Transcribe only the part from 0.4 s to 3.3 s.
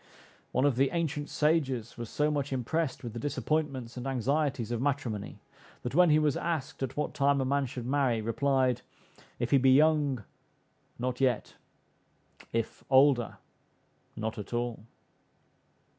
One of the ancient sages was so much impressed with the